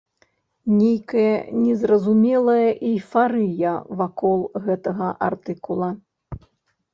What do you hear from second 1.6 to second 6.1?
незразумелая эйфарыя вакол гэтага артыкула.